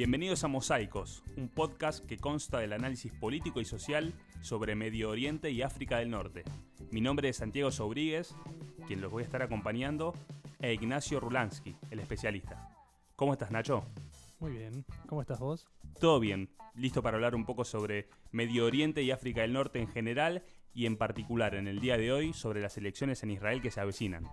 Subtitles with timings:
[0.00, 5.50] Bienvenidos a Mosaicos, un podcast que consta del análisis político y social sobre Medio Oriente
[5.50, 6.42] y África del Norte.
[6.90, 8.34] Mi nombre es Santiago Sobríguez,
[8.86, 10.14] quien los voy a estar acompañando,
[10.58, 12.74] e Ignacio Rulansky, el especialista.
[13.14, 13.84] ¿Cómo estás, Nacho?
[14.38, 14.86] Muy bien.
[15.06, 15.68] ¿Cómo estás vos?
[16.00, 16.48] Todo bien.
[16.74, 20.86] Listo para hablar un poco sobre Medio Oriente y África del Norte en general y
[20.86, 24.26] en particular en el día de hoy sobre las elecciones en Israel que se avecinan.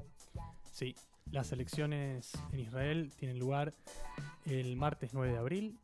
[0.71, 0.95] Sí,
[1.31, 3.73] las elecciones en Israel tienen lugar
[4.45, 5.79] el martes 9 de abril,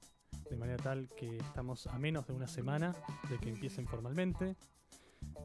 [0.50, 2.96] de manera tal que estamos a menos de una semana
[3.30, 4.56] de que empiecen formalmente.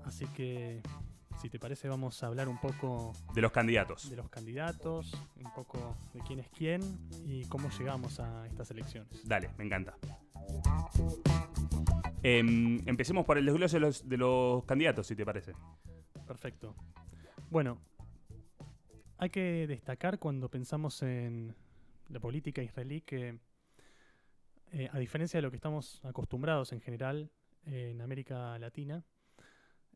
[0.05, 0.83] Así que,
[1.41, 4.09] si te parece, vamos a hablar un poco De los candidatos.
[4.11, 6.81] de los candidatos, un poco de quién es quién
[7.27, 9.27] y cómo llegamos a estas elecciones.
[9.27, 9.97] Dale, me encanta.
[12.23, 15.53] Em, empecemos por el desglose de los, de los candidatos, si te parece.
[16.27, 16.75] Perfecto.
[17.51, 17.79] Bueno,
[19.19, 21.55] hay que destacar cuando pensamos en
[22.09, 23.39] la política israelí que,
[24.73, 27.31] eh, a diferencia de lo que estamos acostumbrados en general
[27.67, 29.05] en América Latina,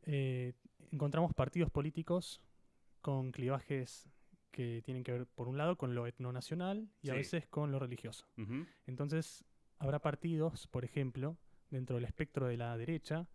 [0.03, 0.55] eh,
[0.91, 2.43] encontramos partidos políticos
[3.00, 4.09] con clivajes
[4.50, 7.78] que tienen que ver, por un lado, con lo etnonacional y a veces con lo
[7.78, 8.27] religioso.
[8.87, 9.45] Entonces,
[9.78, 11.39] habrá partidos, por ejemplo,
[11.70, 13.27] dentro del espectro de la derecha,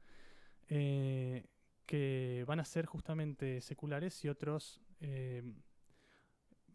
[0.70, 1.48] eh,
[1.86, 5.44] que van a ser justamente seculares y otros eh,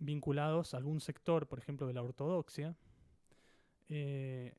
[0.05, 2.77] vinculados a algún sector, por ejemplo, de la ortodoxia.
[3.89, 4.55] Eh,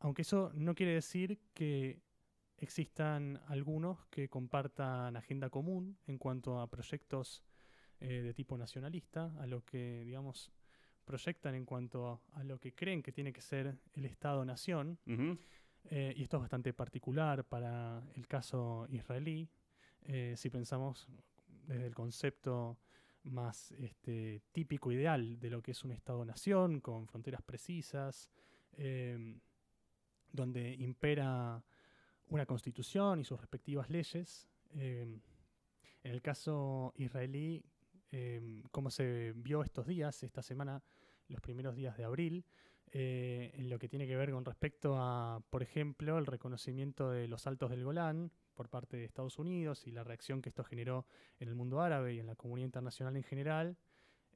[0.00, 2.00] aunque eso no quiere decir que
[2.56, 7.42] existan algunos que compartan agenda común en cuanto a proyectos
[8.00, 10.52] eh, de tipo nacionalista, a lo que, digamos,
[11.04, 14.98] proyectan en cuanto a lo que creen que tiene que ser el Estado-nación.
[15.84, 19.48] Eh, y esto es bastante particular para el caso israelí.
[20.02, 21.08] eh, si pensamos
[21.66, 22.78] desde el concepto
[23.24, 28.30] más este, típico ideal de lo que es un Estado-nación, con fronteras precisas,
[28.72, 29.38] eh,
[30.32, 31.62] donde impera
[32.28, 34.48] una constitución y sus respectivas leyes.
[34.74, 35.20] Eh,
[36.02, 37.64] en el caso israelí,
[38.10, 40.82] eh, como se vio estos días, esta semana,
[41.28, 42.44] los primeros días de abril,
[42.92, 47.28] eh, en lo que tiene que ver con respecto a, por ejemplo, el reconocimiento de
[47.28, 51.06] los altos del Golán por parte de Estados Unidos y la reacción que esto generó
[51.38, 53.76] en el mundo árabe y en la comunidad internacional en general,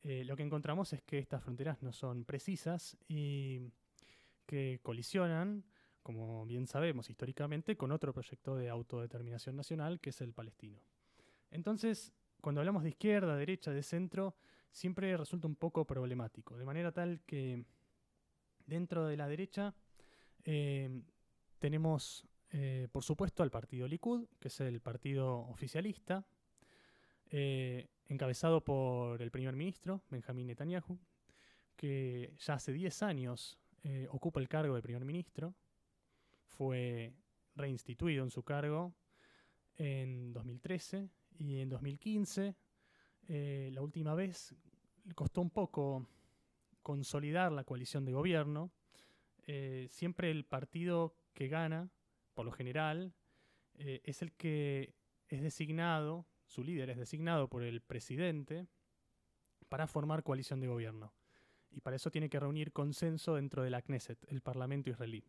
[0.05, 3.73] eh, lo que encontramos es que estas fronteras no son precisas y
[4.47, 5.65] que colisionan,
[6.05, 10.79] como bien sabemos históricamente, con otro proyecto de autodeterminación nacional que es el palestino.
[11.51, 14.37] Entonces, cuando hablamos de izquierda, derecha, de centro,
[14.71, 17.65] siempre resulta un poco problemático, de manera tal que
[18.67, 19.75] dentro de la derecha
[20.45, 21.03] eh,
[21.59, 26.25] tenemos, eh, por supuesto, al partido Likud, que es el partido oficialista,
[27.35, 30.99] eh, encabezado por el primer ministro, Benjamín Netanyahu,
[31.77, 35.55] que ya hace 10 años eh, ocupa el cargo de primer ministro,
[36.45, 37.15] fue
[37.57, 38.93] reinstituido en su cargo
[39.77, 41.09] en 2013
[41.39, 42.55] y en 2015,
[43.29, 44.55] eh, la última vez,
[45.15, 46.07] costó un poco
[46.83, 48.71] consolidar la coalición de gobierno.
[49.89, 51.91] Siempre el partido que gana,
[52.35, 53.15] por lo general,
[53.75, 54.95] eh, es el que
[55.29, 58.67] es designado, su líder es designado por el presidente
[59.69, 61.15] para formar coalición de gobierno.
[61.71, 65.25] Y para eso tiene que reunir consenso dentro de la Knesset, el Parlamento israelí,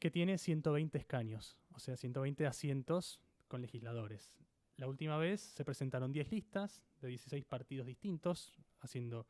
[0.00, 4.32] que tiene 120 escaños, o sea, 120 asientos con legisladores.
[4.76, 9.26] La última vez se presentaron 10 listas de 16 partidos distintos, haciendo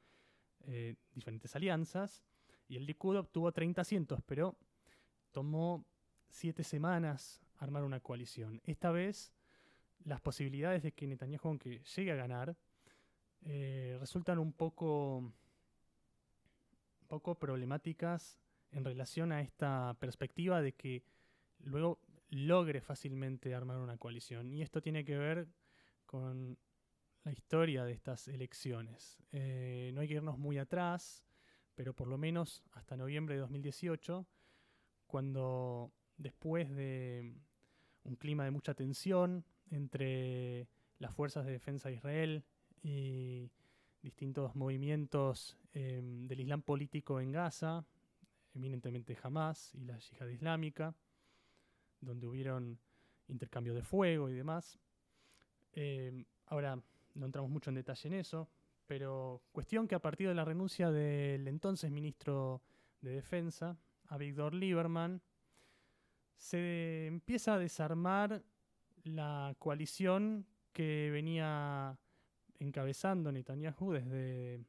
[0.61, 2.23] eh, diferentes alianzas,
[2.69, 4.57] y el Likud obtuvo 30 asientos, pero
[5.33, 5.85] tomó
[6.31, 8.61] 7 semanas armar una coalición.
[8.65, 9.33] Esta vez
[10.05, 12.57] las posibilidades de que Netanyahu, llegue a ganar,
[13.43, 15.33] eh, resultan un poco, un
[17.09, 18.39] poco problemáticas
[18.73, 21.03] en relación a esta perspectiva de que
[21.59, 21.99] luego
[22.31, 24.53] logre fácilmente armar una coalición.
[24.53, 25.49] Y esto tiene que ver
[26.07, 26.57] con
[27.25, 29.19] la historia de estas elecciones.
[29.33, 31.25] Eh, no hay que irnos muy atrás,
[31.75, 34.27] pero por lo menos hasta noviembre de 2018,
[35.07, 37.35] cuando después de
[38.05, 40.69] un clima de mucha tensión entre
[40.99, 42.45] las fuerzas de defensa de Israel
[42.83, 43.51] y
[44.03, 47.85] distintos movimientos eh, del Islam político en Gaza,
[48.55, 50.95] eminentemente Hamas y la Yihad Islámica,
[52.01, 52.79] donde hubieron
[53.29, 54.79] intercambio de fuego y demás.
[55.73, 56.83] Eh, ahora,
[57.15, 58.49] no entramos mucho en detalle en eso,
[58.87, 62.63] pero cuestión que a partir de la renuncia del entonces ministro
[63.01, 63.79] de Defensa,
[64.09, 65.23] Avigdor Lieberman,
[66.41, 68.43] se empieza a desarmar
[69.05, 71.99] la coalición que venía
[72.59, 74.65] encabezando Netanyahu desde,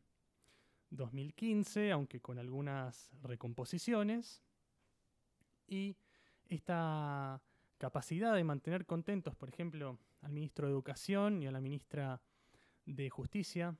[0.91, 4.43] 2015, aunque con algunas recomposiciones.
[5.67, 5.95] Y
[6.49, 7.41] esta
[7.77, 12.21] capacidad de mantener contentos, por ejemplo, al ministro de Educación y a la ministra
[12.85, 13.75] de Justicia.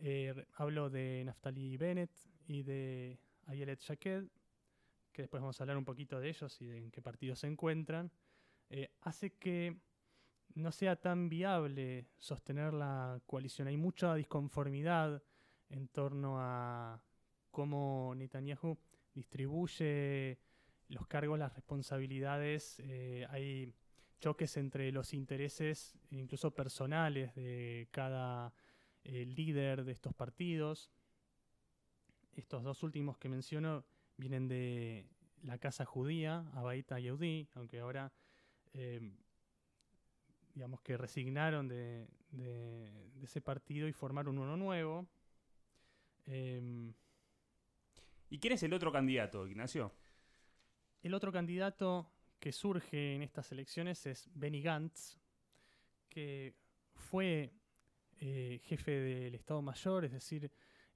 [0.00, 2.10] Eh, hablo de Naftali Bennett
[2.46, 4.24] y de Ayelet Shaked,
[5.14, 7.46] que después vamos a hablar un poquito de ellos y de en qué partido se
[7.46, 8.10] encuentran,
[8.68, 9.80] eh, hace que
[10.54, 13.68] no sea tan viable sostener la coalición.
[13.68, 15.22] Hay mucha disconformidad
[15.70, 17.02] en torno a
[17.50, 18.76] cómo Netanyahu
[19.14, 20.38] distribuye
[20.88, 22.80] los cargos, las responsabilidades.
[22.80, 23.72] Eh, hay
[24.20, 28.52] choques entre los intereses, incluso personales, de cada
[29.04, 30.90] eh, líder de estos partidos.
[32.32, 33.84] Estos dos últimos que menciono
[34.16, 35.06] vienen de
[35.42, 38.12] la casa judía, Abaita Yehudi, aunque ahora
[38.72, 39.16] em,
[40.54, 42.06] digamos que resignaron de,
[43.22, 45.06] ese partido y formaron uno nuevo.
[46.26, 46.92] Em,
[48.30, 49.92] ¿Y quién es el otro candidato, Ignacio?
[51.02, 55.18] El otro candidato que surge en estas elecciones es Benny Gantz,
[56.08, 56.54] que
[56.94, 57.52] fue
[58.20, 60.50] eh, jefe del Estado Mayor, es decir,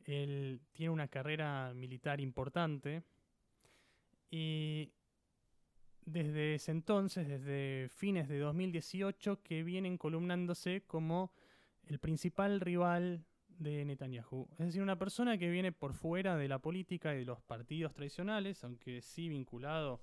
[0.09, 3.03] él tiene una carrera militar importante
[4.31, 4.91] y
[6.05, 11.31] desde ese entonces, desde fines de 2018, que viene columnándose como
[11.85, 14.49] el principal rival de Netanyahu.
[14.53, 17.93] Es decir, una persona que viene por fuera de la política y de los partidos
[17.93, 20.01] tradicionales, aunque sí vinculado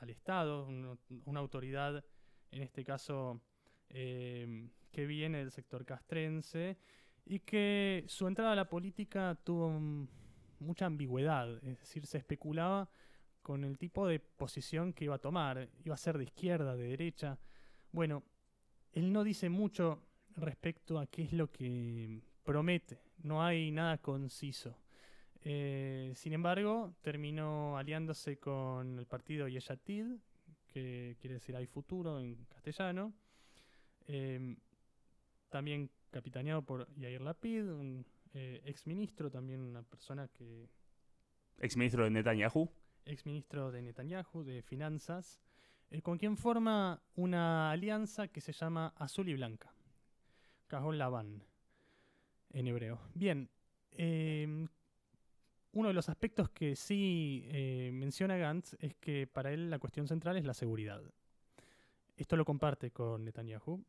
[0.00, 2.04] al Estado, una autoridad,
[2.50, 3.40] en este caso,
[3.88, 6.76] eh, que viene del sector castrense
[7.26, 9.70] y que su entrada a la política tuvo
[10.58, 12.88] mucha ambigüedad, es decir, se especulaba
[13.42, 16.88] con el tipo de posición que iba a tomar, iba a ser de izquierda, de
[16.88, 17.38] derecha.
[17.92, 18.22] Bueno,
[18.92, 20.02] él no dice mucho
[20.36, 24.76] respecto a qué es lo que promete, no hay nada conciso.
[25.42, 30.06] Eh, sin embargo, terminó aliándose con el partido Yeshatid,
[30.66, 33.12] que quiere decir hay futuro en castellano.
[34.06, 34.56] Eh,
[35.48, 40.68] también capitaneado por Yair Lapid, un eh, ex ministro, también una persona que...
[41.58, 42.70] Ex ministro de Netanyahu.
[43.04, 45.40] Ex ministro de Netanyahu, de Finanzas,
[45.90, 49.72] eh, con quien forma una alianza que se llama Azul y Blanca,
[50.68, 51.42] Cajón Labán,
[52.50, 53.00] en hebreo.
[53.14, 53.48] Bien,
[53.92, 54.68] em,
[55.72, 60.06] uno de los aspectos que sí eh, menciona Gantz es que para él la cuestión
[60.06, 61.02] central es la seguridad.
[62.16, 63.84] Esto lo comparte con Netanyahu,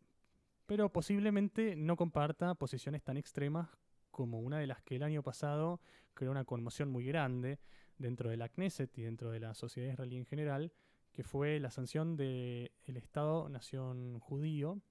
[0.66, 3.70] pero posiblemente no comparta posiciones tan extremas
[4.12, 5.80] como una de las que el año pasado
[6.14, 7.60] creó una conmoción muy grande
[7.98, 10.72] dentro de la Knesset y dentro de la sociedad israelí en general,
[11.12, 14.82] que fue la sanción del Estado-nación judío,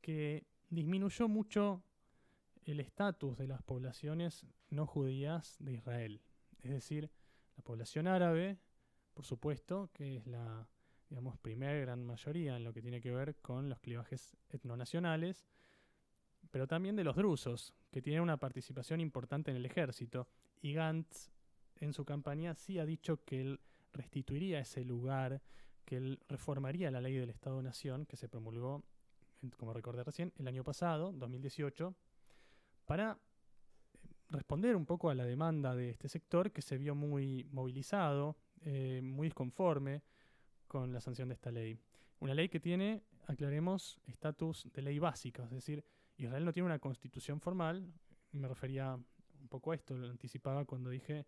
[0.00, 1.82] que disminuyó mucho
[2.64, 6.20] el estatus de las poblaciones no judías de Israel.
[6.62, 7.10] Es decir,
[7.56, 8.58] la población árabe,
[9.14, 10.68] por supuesto, que es la
[11.12, 15.46] digamos, primera gran mayoría en lo que tiene que ver con los clivajes etnonacionales,
[16.50, 20.26] pero también de los drusos, que tienen una participación importante en el ejército.
[20.62, 21.28] Y Gantz,
[21.80, 23.60] en su campaña, sí ha dicho que él
[23.92, 25.42] restituiría ese lugar,
[25.84, 28.82] que él reformaría la ley del Estado-Nación, que se promulgó,
[29.58, 31.94] como recordé recién, el año pasado, 2018,
[32.86, 33.18] para
[34.30, 39.02] responder un poco a la demanda de este sector que se vio muy movilizado, eh,
[39.02, 40.00] muy disconforme
[40.72, 41.78] con la sanción de esta ley.
[42.20, 45.84] Una ley que tiene, aclaremos, estatus de ley básica, es decir,
[46.16, 47.92] Israel no tiene una constitución formal,
[48.32, 51.26] me refería un poco a esto, lo anticipaba cuando dije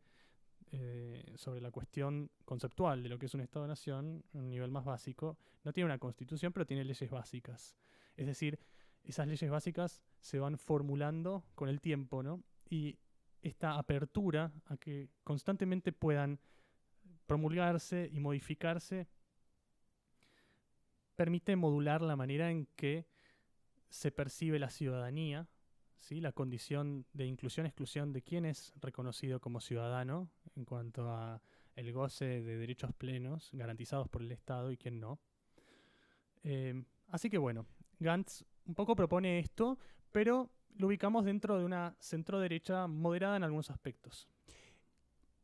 [0.72, 5.36] eh, sobre la cuestión conceptual de lo que es un Estado-nación, un nivel más básico,
[5.62, 7.76] no tiene una constitución, pero tiene leyes básicas.
[8.16, 8.58] Es decir,
[9.02, 12.42] esas leyes básicas se van formulando con el tiempo, ¿no?
[12.70, 12.98] Y
[13.42, 16.40] esta apertura a que constantemente puedan
[17.26, 19.06] promulgarse y modificarse
[21.16, 23.06] permite modular la manera en que
[23.88, 25.48] se percibe la ciudadanía,
[25.98, 26.20] ¿sí?
[26.20, 31.40] la condición de inclusión-exclusión de quién es reconocido como ciudadano en cuanto a
[31.76, 35.18] el goce de derechos plenos garantizados por el Estado y quién no.
[36.42, 37.66] Em, así que bueno,
[37.98, 39.78] Gantz un poco propone esto,
[40.12, 44.28] pero lo ubicamos dentro de una centro-derecha moderada en algunos aspectos.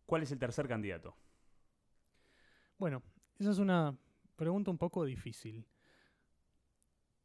[0.06, 1.16] ¿Cuál es el tercer candidato?
[2.78, 3.02] Bueno,
[3.38, 3.96] esa es una
[4.40, 5.66] pregunta un poco difícil.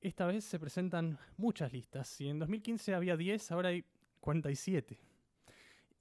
[0.02, 2.10] Esta vez se presentan muchas listas.
[2.10, 3.86] Si en 2015 había 10, ahora hay
[4.20, 5.00] 47.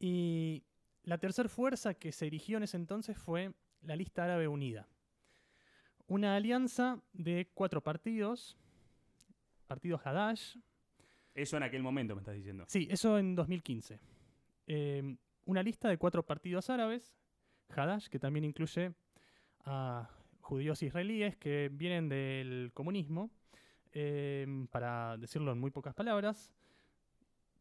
[0.00, 0.64] Y
[1.04, 3.52] la tercera fuerza que se erigió en ese entonces fue
[3.82, 4.88] la lista árabe unida.
[6.08, 8.56] Una alianza de cuatro partidos.
[9.68, 10.56] Partido Hadash.
[11.32, 12.64] Eso en aquel momento me estás diciendo.
[12.66, 14.00] Sí, eso en 2015.
[14.66, 15.16] eh,
[15.46, 17.14] una lista de cuatro partidos árabes,
[17.68, 18.94] Hadash, que también incluye
[19.64, 20.08] a
[20.44, 23.30] judíos israelíes que vienen del comunismo,
[23.92, 26.52] eh, para decirlo en muy pocas palabras,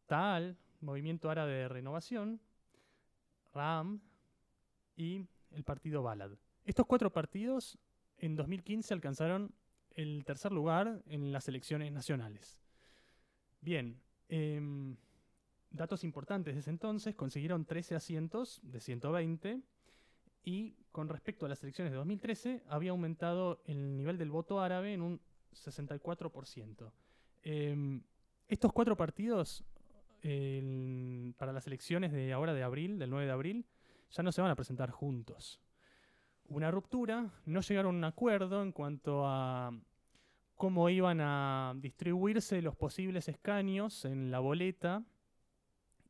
[0.06, 2.42] Ta'al, Movimiento Árabe de Renovación,
[3.54, 4.02] Ram
[4.98, 6.32] y el partido Balad.
[6.66, 7.80] Estos cuatro partidos
[8.18, 9.54] en 2015 alcanzaron
[9.92, 12.60] el tercer lugar en las elecciones nacionales.
[13.62, 14.98] Bien, em,
[15.72, 19.62] datos importantes de ese entonces, consiguieron 13 asientos de 120
[20.44, 24.94] y con respecto a las elecciones de 2013 había aumentado el nivel del voto árabe
[24.94, 25.20] en un
[25.52, 26.94] 64%.
[27.42, 28.02] Em,
[28.48, 29.66] estos cuatro partidos
[31.38, 33.66] para las elecciones de ahora de abril, del 9 de abril,
[34.10, 35.60] ya no se van a presentar juntos.
[36.48, 39.78] Una ruptura, no llegaron a un acuerdo en cuanto a
[40.56, 45.04] cómo iban a distribuirse los posibles escaños en la boleta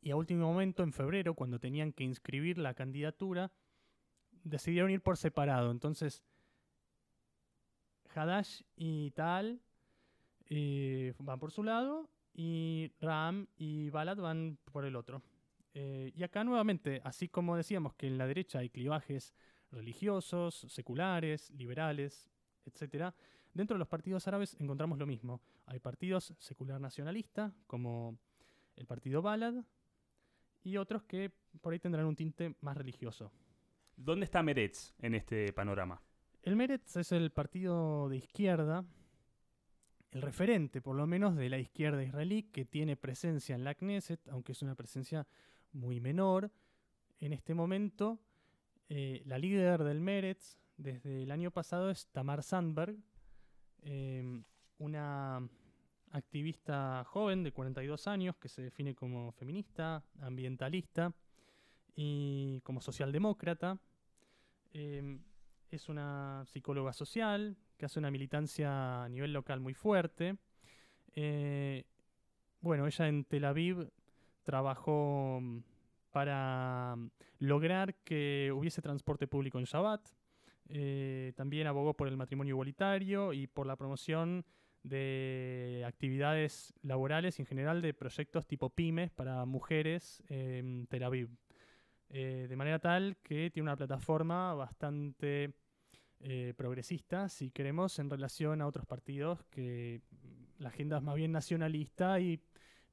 [0.04, 3.52] y a último momento, en febrero, cuando tenían que inscribir la candidatura,
[4.44, 5.72] decidieron ir por separado.
[5.72, 6.24] Entonces,
[8.14, 9.60] Hadash y Tal
[10.50, 15.22] eh, van por su lado y Ram y Balad van por el otro.
[15.74, 19.34] Eh, y acá nuevamente, así como decíamos que en la derecha hay clivajes
[19.72, 22.30] religiosos, seculares, liberales,
[22.66, 23.14] etc.,
[23.54, 25.42] dentro de los partidos árabes encontramos lo mismo.
[25.66, 28.18] Hay partidos secular nacionalista, como
[28.76, 29.64] el partido Balad,
[30.64, 31.32] y otros que
[31.62, 33.32] por ahí tendrán un tinte más religioso.
[33.96, 36.02] ¿Dónde está Meretz en este panorama?
[36.42, 38.86] El Meretz es el partido de izquierda
[40.14, 44.28] el referente, por lo menos, de la izquierda israelí, que tiene presencia en la Knesset,
[44.30, 45.28] aunque es una presencia
[45.72, 46.52] muy menor.
[47.20, 48.20] En este momento,
[48.90, 52.96] eh, la líder del Meretz desde el año pasado es Tamar Sandberg,
[53.82, 54.44] em,
[54.78, 55.50] una
[56.12, 61.12] activista joven de 42 años que se define como feminista, ambientalista
[61.96, 63.78] y como socialdemócrata.
[64.74, 65.20] Em,
[65.70, 70.38] es una psicóloga social, que hace una militancia a nivel local muy fuerte.
[71.16, 71.86] Eh,
[72.62, 73.90] bueno, ella en Tel Aviv
[74.44, 75.60] trabajó mm,
[76.12, 77.10] para mm,
[77.40, 80.08] lograr que hubiese transporte público en Shabbat.
[80.70, 84.46] Eh, también abogó por el matrimonio igualitario y por la promoción
[84.84, 91.30] de actividades laborales y en general de proyectos tipo pymes para mujeres en Tel Aviv.
[92.16, 95.56] Eh, de manera tal que tiene una plataforma bastante
[96.20, 100.00] eh, progresista, si queremos, en relación a otros partidos que
[100.60, 102.40] la agenda es más bien nacionalista y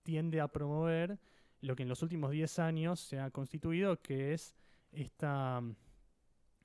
[0.03, 1.19] tiende a promover
[1.61, 4.57] lo que en los últimos 10 años se ha constituido, que es
[4.91, 5.62] esta,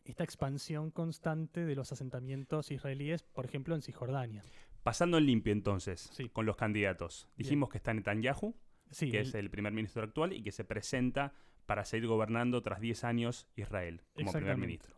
[0.05, 4.43] esta expansión constante de los asentamientos israelíes, por ejemplo, en Cisjordania.
[4.81, 7.27] Pasando en limpio entonces, con los candidatos.
[7.35, 8.55] Dijimos que está Netanyahu,
[8.97, 11.33] que es el primer ministro actual y que se presenta
[11.65, 14.95] para seguir gobernando tras 10 años Israel como primer ministro.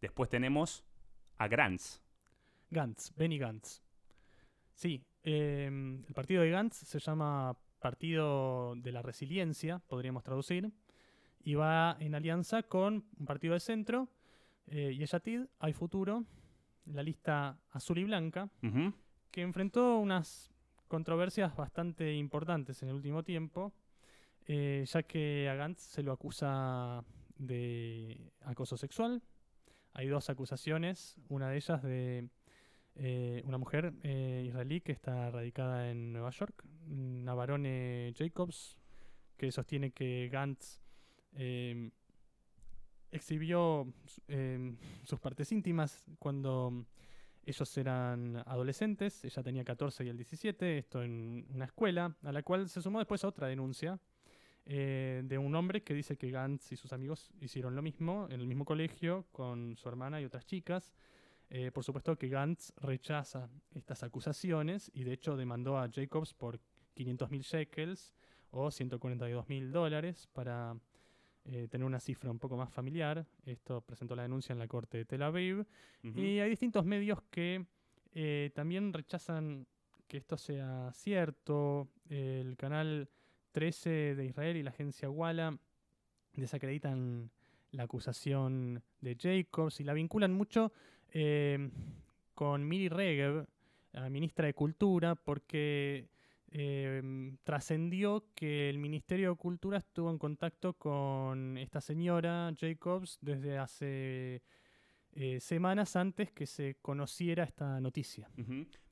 [0.00, 0.84] Después tenemos
[1.38, 2.00] a Gantz.
[2.70, 3.82] Gantz, Benny Gantz.
[4.74, 10.72] Sí, em, el partido de Gantz se llama Partido de la Resiliencia, podríamos traducir,
[11.42, 14.08] y va en alianza con un partido de centro,
[14.66, 16.24] eh, Yeshatid, Hay Futuro,
[16.86, 18.48] la lista azul y blanca,
[19.30, 20.50] que enfrentó unas
[20.88, 23.72] controversias bastante importantes en el último tiempo,
[24.46, 27.04] eh, ya que a Gantz se lo acusa
[27.36, 29.22] de acoso sexual,
[29.92, 32.28] hay dos acusaciones, una de ellas de
[32.96, 38.76] eh, una mujer eh, israelí que está radicada en Nueva York, Navarone Jacobs,
[39.36, 40.80] que sostiene que Gantz
[41.32, 41.90] em,
[43.10, 43.92] exhibió
[44.28, 46.86] em, sus partes íntimas cuando
[47.46, 52.42] ellos eran adolescentes, ella tenía 14 y el 17, esto en una escuela, a la
[52.42, 53.98] cual se sumó después otra denuncia
[54.66, 58.40] eh, de un hombre que dice que Gantz y sus amigos hicieron lo mismo en
[58.40, 60.94] el mismo colegio con su hermana y otras chicas.
[61.50, 66.60] Eh, por supuesto que Gantz rechaza estas acusaciones y de hecho demandó a Jacobs por
[66.94, 68.14] 500 mil shekels
[68.50, 70.74] o 142 mil dólares para
[71.44, 73.26] eh, tener una cifra un poco más familiar.
[73.44, 75.66] Esto presentó la denuncia en la corte de Tel Aviv.
[76.02, 77.66] Y hay distintos medios que
[78.54, 79.66] también rechazan
[80.06, 81.88] que esto sea cierto.
[82.08, 83.08] El canal
[83.54, 85.56] 13 de Israel y la agencia Walla
[86.32, 87.30] desacreditan
[87.70, 90.72] la acusación de Jacobs y la vinculan mucho
[91.12, 91.70] eh,
[92.34, 93.46] con Miri Regev,
[93.92, 96.08] la ministra de Cultura, porque
[96.50, 103.58] eh, trascendió que el Ministerio de Cultura estuvo en contacto con esta señora Jacobs desde
[103.58, 104.42] hace
[105.12, 108.28] eh, semanas antes que se conociera esta noticia.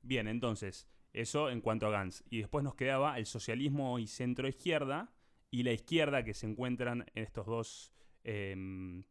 [0.01, 2.23] Bien, entonces, eso en cuanto a Gantz.
[2.29, 5.13] Y después nos quedaba el socialismo y centro izquierda
[5.51, 7.93] y la izquierda que se encuentran en estos dos,
[8.23, 9.03] em,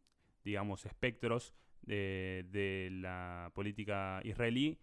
[0.43, 4.77] digamos, espectros de, la política israelí,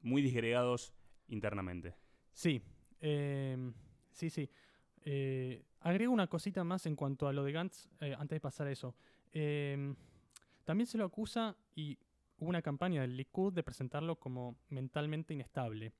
[0.00, 0.92] muy disgregados
[1.28, 1.94] internamente.
[2.32, 2.60] Sí,
[3.00, 3.72] em,
[4.10, 4.50] sí, sí.
[5.02, 8.66] Eh, agrego una cosita más en cuanto a lo de Gantz, eh, antes de pasar
[8.66, 8.96] a eso.
[9.32, 9.94] Em,
[10.64, 11.98] también se lo acusa y
[12.38, 15.92] hubo una campaña del Likud de presentarlo como mentalmente inestable.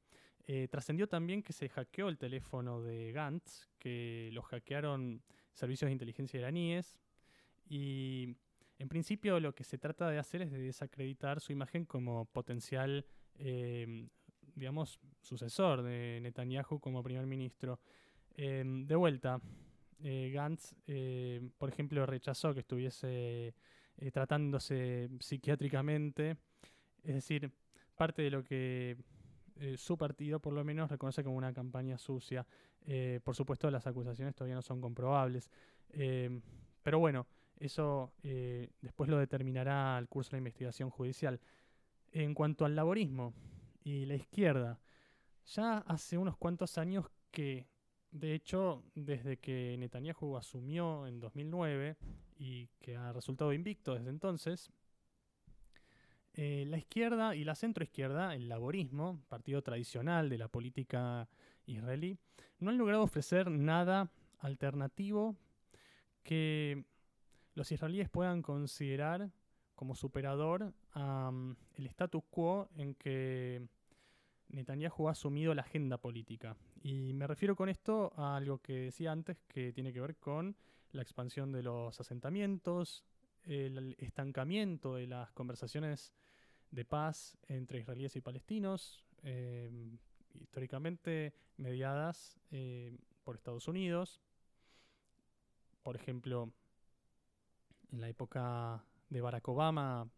[0.49, 5.21] Eh, trascendió también que se hackeó el teléfono de Gantz, que lo hackearon
[5.53, 7.01] servicios de inteligencia iraníes
[7.69, 8.37] y
[8.79, 13.05] en principio lo que se trata de hacer es de desacreditar su imagen como potencial,
[13.35, 14.09] em,
[14.55, 17.81] digamos, sucesor de Netanyahu como primer ministro.
[18.37, 19.41] Em, de vuelta,
[20.05, 23.55] eh, Gantz, eh, por ejemplo, rechazó que estuviese
[24.13, 26.37] tratándose psiquiátricamente,
[27.03, 27.51] es decir,
[27.97, 28.99] parte de lo que
[29.59, 32.47] eh, su partido por lo menos reconoce como una campaña sucia.
[32.85, 35.51] Eh, por supuesto, las acusaciones todavía no son comprobables.
[35.91, 36.41] Eh,
[36.83, 37.27] pero bueno,
[37.59, 41.41] eso después lo determinará el curso de investigación judicial.
[42.13, 43.35] En cuanto al laborismo
[43.83, 44.79] y la izquierda,
[45.47, 47.67] ya hace unos cuantos años que,
[48.11, 51.97] de hecho, desde que Netanyahu asumió en 2009
[52.39, 54.71] y que ha resultado invicto desde entonces,
[56.39, 61.29] eh, la izquierda y la centroizquierda, el laborismo, partido tradicional de la política
[61.65, 62.19] israelí,
[62.59, 65.35] no han logrado ofrecer nada alternativo
[66.23, 66.85] que
[67.55, 69.31] los israelíes puedan considerar
[69.75, 73.67] como superador al status quo en que
[74.49, 76.55] Netanyahu ha asumido la agenda política.
[76.83, 80.55] Y me refiero con esto a algo que decía antes que tiene que ver con
[80.93, 83.05] la expansión de los asentamientos,
[83.47, 86.13] el estancamiento de las conversaciones
[86.71, 89.99] de paz entre israelíes y palestinos, em,
[90.35, 94.21] históricamente mediadas eh, por Estados Unidos.
[95.83, 96.53] Por ejemplo,
[97.93, 100.11] en la época de Barack Obama,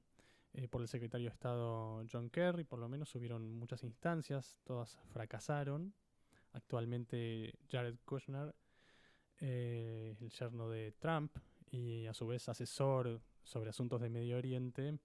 [0.54, 4.98] eh, por el secretario de Estado John Kerry, por lo menos hubieron muchas instancias, todas
[5.12, 5.94] fracasaron.
[6.52, 8.54] Actualmente Jared Kushner,
[9.40, 11.36] eh, el yerno de Trump
[11.70, 14.98] y a su vez asesor sobre asuntos de Medio Oriente,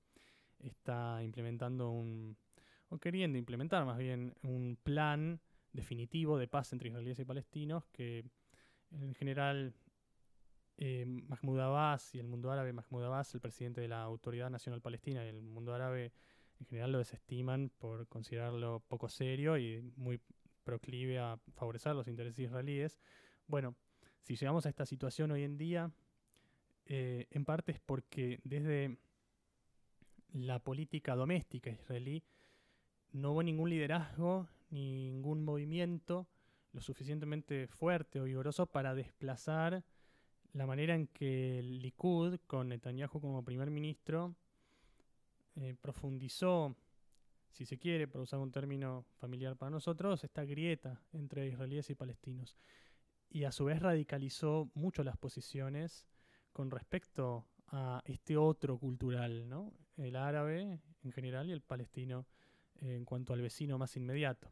[0.59, 2.37] está implementando un,
[2.89, 8.25] o queriendo implementar más bien, un plan definitivo de paz entre israelíes y palestinos que
[8.91, 9.73] en general
[10.77, 14.81] eh, Mahmoud Abbas y el mundo árabe, Mahmoud Abbas, el presidente de la Autoridad Nacional
[14.81, 16.13] Palestina y el mundo árabe
[16.59, 20.21] en general lo desestiman por considerarlo poco serio y muy
[20.63, 22.99] proclive a favorecer los intereses israelíes.
[23.47, 23.75] Bueno,
[24.21, 25.91] si llegamos a esta situación hoy en día,
[26.85, 28.97] eh, en parte es porque desde
[30.33, 32.23] la política doméstica israelí,
[33.11, 36.27] no hubo ningún liderazgo, ningún movimiento
[36.73, 39.83] lo suficientemente fuerte o vigoroso para desplazar
[40.53, 44.35] la manera en que el Likud, con Netanyahu como primer ministro,
[45.55, 46.75] eh, profundizó,
[47.51, 51.95] si se quiere, por usar un término familiar para nosotros, esta grieta entre israelíes y
[51.95, 52.57] palestinos.
[53.29, 56.07] Y a su vez radicalizó mucho las posiciones
[56.53, 59.73] con respecto a este otro cultural, ¿no?
[59.97, 62.25] el árabe en general y el palestino
[62.81, 64.51] en cuanto al vecino más inmediato.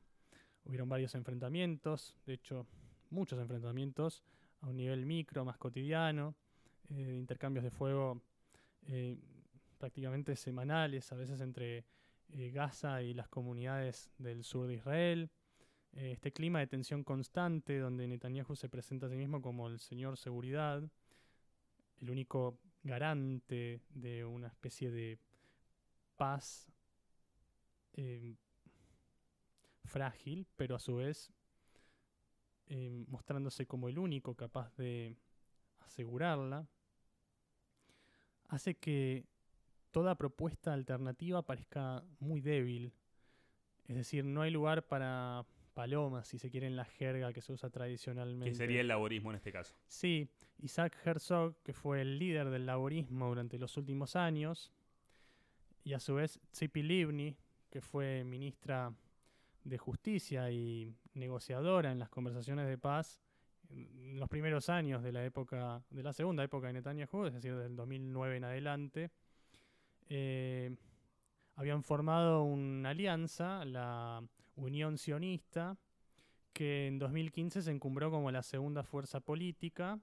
[0.63, 2.67] Hubieron varios enfrentamientos, de hecho
[3.09, 4.23] muchos enfrentamientos
[4.61, 6.35] a un nivel micro, más cotidiano,
[6.89, 8.21] eh, intercambios de fuego
[8.87, 9.17] eh,
[9.77, 11.85] prácticamente semanales, a veces entre
[12.29, 15.29] eh, Gaza y las comunidades del sur de Israel.
[15.93, 20.17] este clima de tensión constante donde Netanyahu se presenta a sí mismo como el señor
[20.17, 20.83] seguridad,
[22.01, 25.19] el único garante de una especie de
[26.17, 26.71] paz
[27.93, 28.35] em,
[29.85, 31.31] frágil, pero a su vez
[32.67, 35.15] em, mostrándose como el único capaz de
[35.79, 36.67] asegurarla,
[38.47, 39.25] hace que
[39.91, 42.93] toda propuesta alternativa parezca muy débil.
[43.87, 47.53] Es decir, no hay lugar para palomas, si se quiere, en la jerga que se
[47.53, 48.51] usa tradicionalmente.
[48.51, 49.75] Que sería el laborismo en este caso.
[49.88, 50.29] Sí,
[50.60, 54.71] Isaac Herzog, que fue el líder del laborismo durante los últimos años,
[55.84, 57.36] y a su vez Tzipi Livni,
[57.69, 58.93] que fue ministra
[59.63, 63.19] de Justicia y negociadora en las conversaciones de paz
[63.69, 67.55] en los primeros años de la época de la segunda época de Netanyahu, es decir,
[67.55, 69.12] del 2009 en adelante,
[70.10, 70.75] eh,
[71.55, 74.23] habían formado una alianza, la
[74.55, 75.77] Unión Sionista,
[76.53, 79.99] que en 2015 se encumbró como la segunda fuerza política,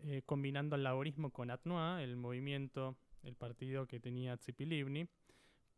[0.00, 5.08] eh, combinando el laborismo con Atnoa, el movimiento el partido que tenía Tzipi Livni.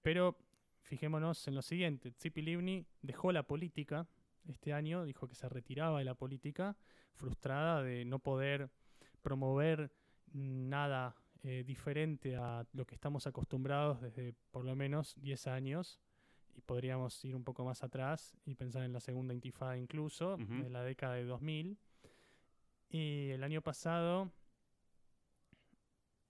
[0.03, 0.39] Pero
[0.83, 4.09] fijémonos en lo siguiente, Tzipi Livni dejó la política
[4.47, 6.77] este año dijo que se retiraba de la política,
[7.15, 8.71] frustrada de no poder
[9.23, 9.93] promover
[10.33, 15.99] nada eh, diferente a lo que estamos acostumbrados desde por lo menos 10 años.
[16.57, 20.63] Y podríamos ir un poco más atrás y pensar en la segunda intifada incluso, Ujú.
[20.63, 21.77] de la década de 2000.
[22.91, 24.31] Y el año pasado,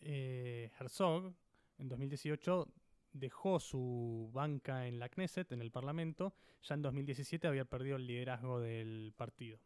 [0.00, 1.34] eh, Herzog,
[1.78, 2.68] en 2018,
[3.12, 6.34] dejó su banca en la Knesset, en el Parlamento.
[6.62, 9.58] Ya en 2017 había perdido el liderazgo del partido.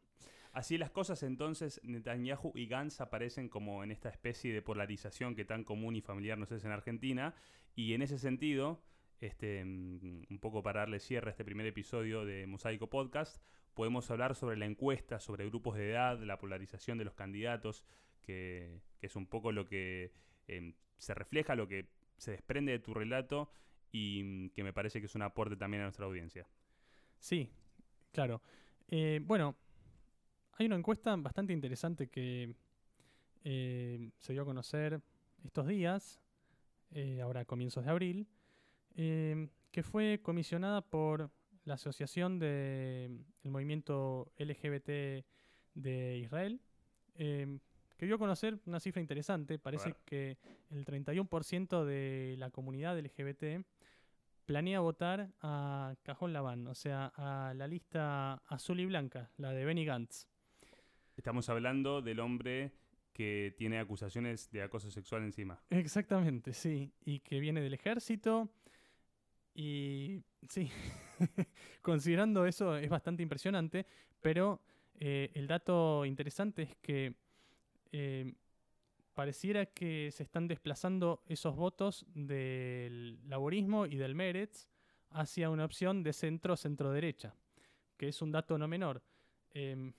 [0.52, 5.44] Así las cosas, entonces Netanyahu y Gantz aparecen como en esta especie de polarización que
[5.44, 7.34] tan común y familiar nos es en Argentina.
[7.76, 8.82] Y en ese sentido,
[9.20, 13.42] este, mm, un poco para darle cierre a este primer episodio de Mosaico Podcast,
[13.74, 17.84] podemos hablar sobre la encuesta, sobre grupos de edad, la polarización de los candidatos,
[18.22, 20.12] que, que es un poco lo que
[20.46, 23.50] em, se refleja, lo que se desprende de tu relato
[23.92, 26.46] y mm, que me parece que es un aporte también a nuestra audiencia.
[27.18, 27.50] Sí,
[28.12, 28.42] claro.
[28.88, 29.56] Eh, bueno,
[30.52, 32.54] hay una encuesta bastante interesante que
[33.44, 35.00] eh, se dio a conocer
[35.44, 36.20] estos días,
[36.90, 38.28] eh, ahora comienzos de abril,
[38.98, 41.30] eh, que fue comisionada por
[41.64, 45.24] la Asociación del Movimiento LGBT
[45.74, 46.60] de Israel,
[47.14, 47.58] eh,
[47.96, 49.56] que dio a conocer una cifra interesante.
[49.60, 50.36] Parece que
[50.70, 53.64] el 31% de la comunidad LGBT
[54.46, 59.64] planea votar a Cajón Labán, o sea, a la lista azul y blanca, la de
[59.64, 60.26] Benny Gantz.
[61.16, 62.72] Estamos hablando del hombre
[63.12, 65.60] que tiene acusaciones de acoso sexual encima.
[65.70, 66.92] Exactamente, sí.
[67.04, 68.48] Y que viene del ejército.
[69.58, 70.70] Y sí,
[71.82, 73.86] considerando eso es bastante impresionante,
[74.20, 74.60] pero
[74.94, 77.16] eh, el dato interesante es que
[77.90, 78.34] eh,
[79.14, 84.68] pareciera que se están desplazando esos votos del laborismo y del Meretz
[85.10, 87.34] hacia una opción de centro-centro-derecha,
[87.96, 89.02] que es un dato no menor.
[89.50, 89.92] Em,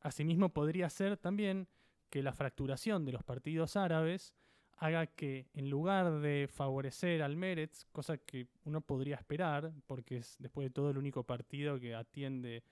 [0.00, 1.68] asimismo, podría ser también
[2.08, 4.32] que la fracturación de los partidos árabes
[4.78, 10.36] haga que en lugar de favorecer al Meretz, cosa que uno podría esperar, porque es
[10.38, 12.62] después de todo el único partido que atiende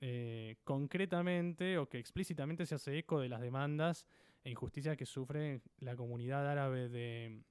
[0.00, 4.06] eh, concretamente o que explícitamente se hace eco de las demandas
[4.44, 7.42] e injusticias que sufre la comunidad árabe de,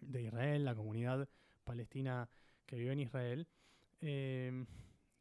[0.00, 1.28] de Israel, la comunidad
[1.64, 2.28] palestina
[2.66, 3.48] que vive en Israel,
[4.00, 4.64] eh,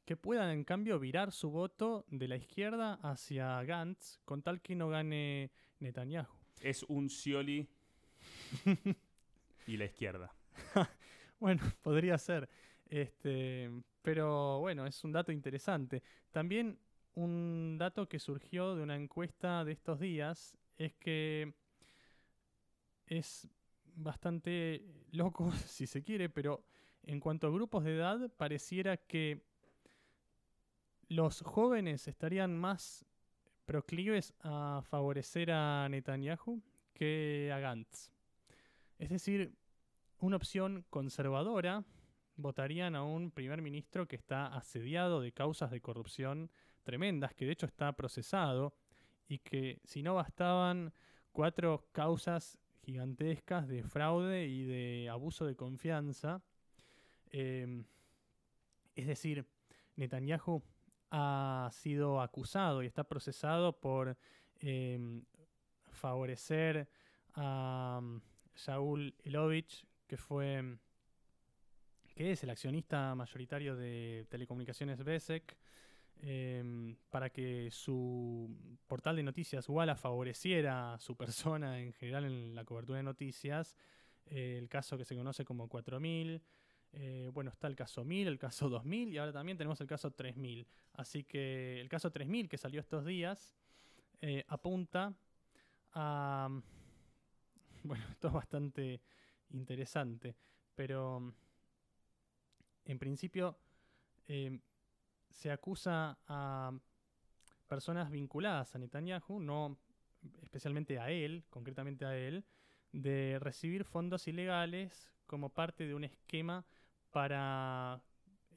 [0.05, 4.75] que puedan en cambio virar su voto de la izquierda hacia Gantz con tal que
[4.75, 6.38] no gane Netanyahu.
[6.59, 7.67] Es un Scioli
[9.67, 10.33] y la izquierda.
[11.39, 12.49] Bueno, podría ser.
[12.89, 16.03] Este, pero bueno, es un dato interesante.
[16.31, 16.77] También
[17.15, 21.53] un dato que surgió de una encuesta de estos días es que
[23.07, 23.47] es
[23.95, 26.63] bastante loco, si se quiere, pero
[27.03, 29.41] en cuanto a grupos de edad, pareciera que
[31.07, 33.05] los jóvenes estarían más
[33.69, 36.59] proclives a favorecer a Netanyahu
[36.91, 38.09] que a Gantz.
[38.97, 39.53] Es decir,
[40.21, 41.85] una opción conservadora
[42.35, 46.49] votarían a un primer ministro que está asediado de causas de corrupción
[46.81, 48.73] tremendas, que de hecho está procesado
[49.27, 50.91] y que si no bastaban
[51.31, 56.41] cuatro causas gigantescas de fraude y de abuso de confianza,
[57.29, 57.83] eh,
[58.95, 59.45] es decir,
[59.95, 60.63] Netanyahu
[61.11, 64.17] ha sido acusado y está procesado por
[64.59, 65.21] eh,
[65.91, 66.87] favorecer
[67.33, 68.21] a um,
[68.55, 70.77] Shaul Elovich, que fue
[72.15, 75.55] que es el accionista mayoritario de telecomunicaciones Besek,
[76.21, 78.53] eh, para que su
[78.87, 83.77] portal de noticias Walla favoreciera a su persona en general en la cobertura de noticias.
[84.25, 86.41] El caso que se conoce como 4000.
[86.93, 90.11] Eh, bueno, está el caso 1000, el caso 2000 y ahora también tenemos el caso
[90.11, 90.67] 3000.
[90.93, 93.53] Así que el caso 3000 que salió estos días
[94.21, 95.13] eh, apunta
[95.93, 96.49] a...
[97.81, 99.01] Bueno, esto es bastante
[99.51, 100.35] interesante,
[100.75, 101.33] pero
[102.83, 103.57] en principio
[104.27, 104.59] eh,
[105.29, 106.73] se acusa a
[107.69, 109.77] personas vinculadas a Netanyahu, no
[110.41, 112.43] especialmente a él, concretamente a él,
[112.91, 116.65] de recibir fondos ilegales como parte de un esquema
[117.11, 118.01] para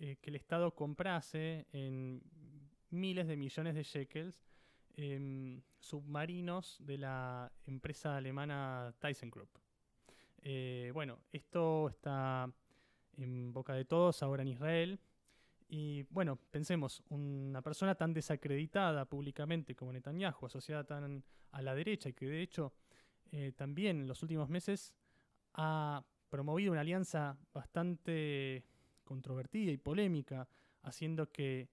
[0.01, 2.23] eh, que el Estado comprase en
[2.91, 4.45] miles de millones de shekels
[4.95, 9.49] eh, submarinos de la empresa alemana ThyssenKrupp.
[10.43, 12.53] Eh, bueno, esto está
[13.17, 15.01] en boca de todos ahora en Israel.
[15.69, 22.09] Y bueno, pensemos, una persona tan desacreditada públicamente como Netanyahu, asociada tan a la derecha
[22.09, 22.73] y que de hecho
[23.31, 24.95] eh, también en los últimos meses
[25.55, 28.65] ha promovido una alianza bastante
[29.05, 30.49] controvertida y polémica,
[30.83, 31.69] haciendo que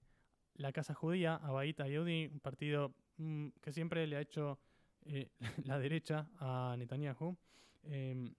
[0.56, 4.58] la Casa Judía, Abaita Yehudi, un partido mm, que siempre le ha hecho
[5.06, 5.30] eh,
[5.64, 7.38] la derecha a Netanyahu,
[7.84, 8.34] em,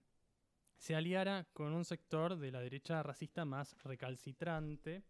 [0.77, 5.01] se aliara con un sector de la derecha racista más recalcitrante,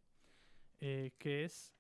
[0.80, 1.76] eh, que es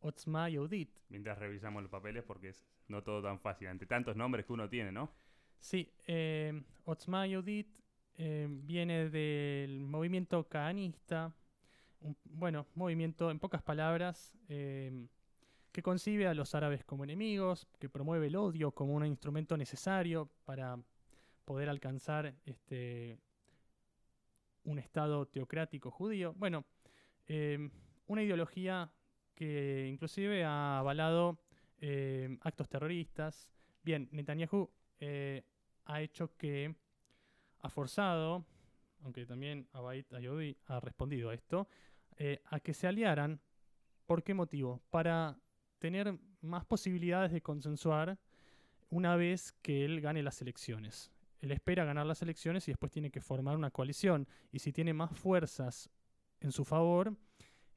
[0.00, 0.90] Otzma Yehudit.
[1.08, 4.68] Mientras revisamos los papeles, porque es no todo tan fácil, ante tantos nombres que uno
[4.68, 5.10] tiene, ¿no?
[5.58, 7.81] Sí, eh, Otzma Yehudit
[8.16, 11.32] eh, viene del movimiento caanista,
[12.00, 15.06] un, bueno, movimiento, en pocas palabras, eh,
[15.70, 20.28] que concibe a los árabes como enemigos, que promueve el odio como un instrumento necesario
[20.44, 20.78] para
[21.44, 23.18] poder alcanzar este,
[24.64, 26.34] un Estado teocrático judío.
[26.36, 26.64] Bueno,
[27.26, 27.70] eh,
[28.06, 28.92] una ideología
[29.34, 31.38] que inclusive ha avalado
[32.42, 33.48] actos terroristas.
[33.82, 34.70] Bien, Netanyahu
[35.86, 36.76] ha hecho que,
[37.62, 38.44] ha forzado,
[39.02, 41.68] aunque también Abait Ayodi ha respondido a esto,
[42.50, 43.40] a que se aliaran.
[44.06, 44.80] ¿Por qué motivo?
[44.90, 45.36] Para
[45.78, 48.18] tener más posibilidades de consensuar
[48.90, 51.10] una vez que él gane las elecciones.
[51.40, 54.28] Él espera ganar las elecciones y después tiene que formar una coalición.
[54.52, 55.90] Y si tiene más fuerzas
[56.40, 57.16] en su favor,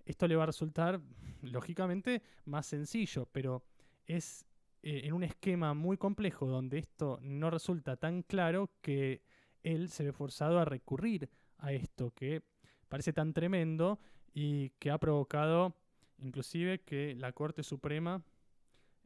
[0.06, 1.02] esto le va a resultar,
[1.42, 3.64] lógicamente, más sencillo, pero
[4.06, 4.46] es
[4.84, 9.24] eh, en un esquema muy complejo donde esto no resulta tan claro que
[9.66, 12.44] él se ve forzado a recurrir a esto que
[12.88, 14.00] parece tan tremendo
[14.34, 15.76] y que ha provocado
[16.20, 18.24] inclusive que la Corte Suprema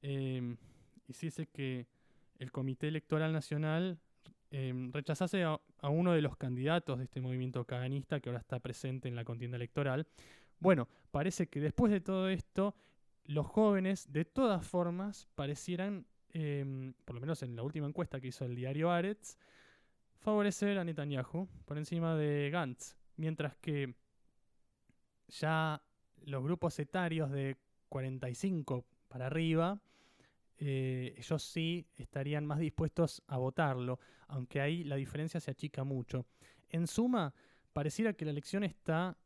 [0.02, 0.56] eh,
[1.08, 1.88] hiciese que
[2.38, 4.00] el Comité Electoral Nacional
[4.52, 9.08] eh, rechazase a, uno de los candidatos de este movimiento caganista que ahora está presente
[9.08, 10.08] en la contienda electoral.
[10.60, 12.76] Bueno, parece que después de todo esto,
[13.26, 18.28] los jóvenes, de todas formas, parecieran, eh, por lo menos en la última encuesta que
[18.28, 19.38] hizo el diario Aretz,
[20.20, 23.96] favorecer a Netanyahu por encima de Gantz, mientras que
[25.28, 25.82] ya
[26.26, 27.58] los grupos etarios de
[27.90, 29.80] 45 para arriba,
[30.58, 36.26] eh, ellos sí estarían más dispuestos a votarlo, aunque ahí la diferencia se achica mucho.
[36.70, 37.34] En suma,
[37.74, 39.18] pareciera que la elección está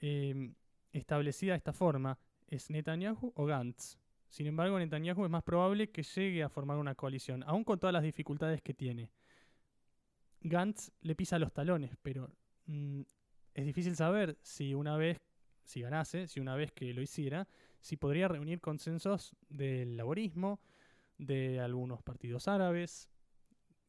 [0.00, 0.52] eh,
[0.92, 2.18] establecida de esta forma.
[2.46, 3.96] ¿Es Netanyahu o Gantz?
[4.28, 7.92] Sin embargo, Netanyahu es más probable que llegue a formar una coalición, aun con todas
[7.92, 9.10] las dificultades que tiene.
[10.42, 12.30] Gantz le pisa los talones, pero
[12.66, 13.02] mm,
[13.54, 15.20] es difícil saber si una vez
[15.64, 17.48] si ganase, si una vez que lo hiciera,
[17.80, 20.60] si podría reunir consensos del laborismo,
[21.18, 23.08] de algunos partidos árabes,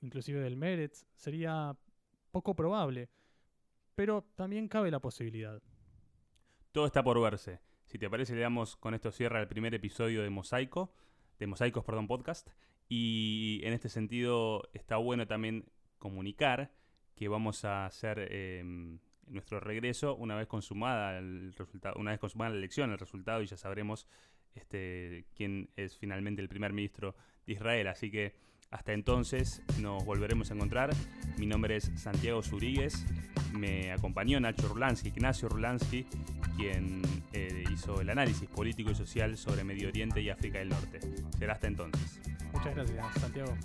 [0.01, 1.75] inclusive del Meretz, sería
[2.31, 3.09] poco probable,
[3.95, 5.61] pero también cabe la posibilidad.
[6.71, 7.59] Todo está por verse.
[7.85, 10.93] Si te parece, le damos con esto cierra el primer episodio de Mosaico,
[11.37, 12.49] de Mosaicos, perdón, podcast.
[12.89, 15.65] Y en este sentido está bueno también
[16.03, 16.69] comunicar
[17.15, 18.61] que vamos a hacer eh,
[19.27, 23.45] nuestro regreso una vez consumada el resultado, una vez consumada la elección, el resultado y
[23.45, 24.05] ya sabremos
[24.53, 27.15] este, quién es finalmente el primer ministro
[27.47, 27.87] de Israel.
[27.87, 28.35] Así que
[28.69, 30.89] hasta entonces nos volveremos a encontrar.
[31.37, 33.05] Mi nombre es Santiago Zuríguez.
[33.53, 36.05] Me acompañó Nacho Rulansky, Ignacio Rulansky,
[36.57, 40.99] quien eh, hizo el análisis político y social sobre Medio Oriente y África del Norte.
[41.37, 42.19] Será hasta entonces.
[42.51, 43.55] Muchas gracias, Santiago.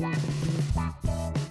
[0.00, 1.49] Bye.